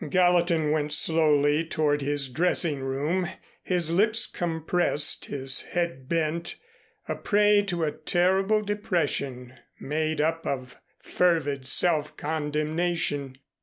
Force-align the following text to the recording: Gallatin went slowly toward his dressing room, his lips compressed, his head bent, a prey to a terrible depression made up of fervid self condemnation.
Gallatin 0.09 0.71
went 0.71 0.91
slowly 0.91 1.63
toward 1.63 2.01
his 2.01 2.27
dressing 2.27 2.79
room, 2.79 3.29
his 3.61 3.91
lips 3.91 4.25
compressed, 4.25 5.25
his 5.27 5.61
head 5.61 6.09
bent, 6.09 6.55
a 7.07 7.15
prey 7.15 7.61
to 7.67 7.83
a 7.83 7.91
terrible 7.91 8.63
depression 8.63 9.59
made 9.79 10.19
up 10.19 10.47
of 10.47 10.75
fervid 11.03 11.67
self 11.67 12.17
condemnation. 12.17 13.37